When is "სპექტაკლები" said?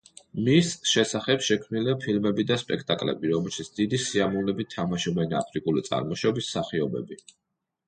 2.61-3.31